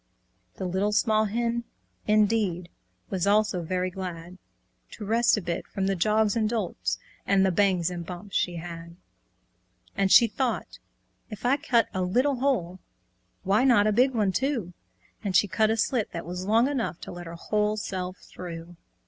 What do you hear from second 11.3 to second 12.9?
I cut a little hole,